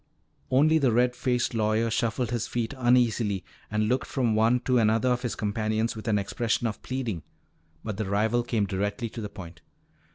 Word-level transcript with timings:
Only 0.49 0.79
the 0.79 0.91
red 0.91 1.15
faced 1.15 1.53
lawyer 1.53 1.91
shuffled 1.91 2.31
his 2.31 2.47
feet 2.47 2.73
uneasily 2.75 3.43
and 3.69 3.87
looked 3.87 4.07
from 4.07 4.33
one 4.33 4.59
to 4.61 4.79
another 4.79 5.09
of 5.09 5.21
his 5.21 5.35
companions 5.35 5.95
with 5.95 6.07
an 6.07 6.17
expression 6.17 6.65
of 6.65 6.81
pleading. 6.81 7.21
But 7.83 7.97
the 7.97 8.05
rival 8.09 8.41
came 8.41 8.65
directly 8.65 9.09
to 9.09 9.21
the 9.21 9.29
point. 9.29 9.61